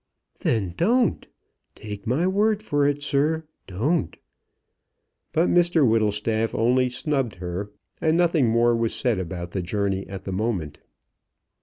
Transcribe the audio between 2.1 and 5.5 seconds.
word for it, sir, don't." But